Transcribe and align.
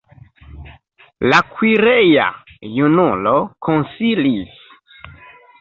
La 1.33 1.41
kuireja 1.49 2.25
junulo 2.79 3.37
konsilis. 3.69 4.59